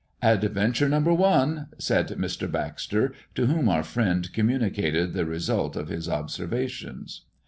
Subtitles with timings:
[0.23, 2.51] "Adventure number one!" said Mr.
[2.51, 7.25] Baxter, to whom our friend communicated the result of his observations.